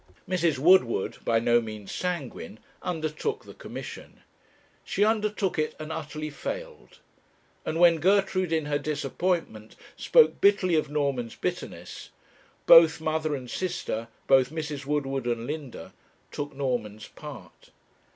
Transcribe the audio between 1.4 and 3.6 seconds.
means sanguine, undertook the